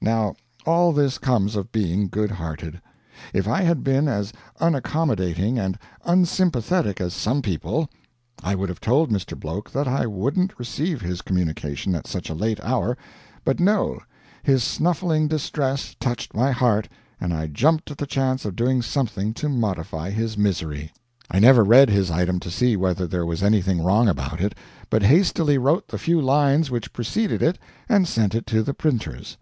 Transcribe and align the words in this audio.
Now 0.00 0.36
all 0.64 0.92
this 0.92 1.18
comes 1.18 1.56
of 1.56 1.72
being 1.72 2.06
good 2.06 2.30
hearted. 2.30 2.80
If 3.34 3.48
I 3.48 3.62
had 3.62 3.82
been 3.82 4.06
as 4.06 4.32
unaccommodating 4.60 5.58
and 5.58 5.76
unsympathetic 6.04 7.00
as 7.00 7.12
some 7.12 7.42
people, 7.42 7.90
I 8.44 8.54
would 8.54 8.68
have 8.68 8.78
told 8.80 9.10
Mr. 9.10 9.36
Bloke 9.36 9.68
that 9.72 9.88
I 9.88 10.06
wouldn't 10.06 10.56
receive 10.60 11.00
his 11.00 11.20
communication 11.20 11.96
at 11.96 12.06
such 12.06 12.30
a 12.30 12.34
late 12.34 12.60
hour; 12.62 12.96
but 13.44 13.58
no, 13.58 13.98
his 14.44 14.62
snuffling 14.62 15.26
distress 15.26 15.96
touched 15.98 16.32
my 16.32 16.52
heart, 16.52 16.88
and 17.20 17.34
I 17.34 17.48
jumped 17.48 17.90
at 17.90 17.98
the 17.98 18.06
chance 18.06 18.44
of 18.44 18.54
doing 18.54 18.82
something 18.82 19.34
to 19.34 19.48
modify 19.48 20.10
his 20.10 20.38
misery. 20.38 20.92
I 21.28 21.40
never 21.40 21.64
read 21.64 21.90
his 21.90 22.08
item 22.08 22.38
to 22.38 22.52
see 22.52 22.76
whether 22.76 23.08
there 23.08 23.26
was 23.26 23.42
anything 23.42 23.82
wrong 23.82 24.06
about 24.08 24.40
it, 24.40 24.54
but 24.90 25.02
hastily 25.02 25.58
wrote 25.58 25.88
the 25.88 25.98
few 25.98 26.20
lines 26.20 26.70
which 26.70 26.92
preceded 26.92 27.42
it, 27.42 27.58
and 27.88 28.06
sent 28.06 28.32
it 28.36 28.46
to 28.46 28.62
the 28.62 28.72
printers. 28.72 29.36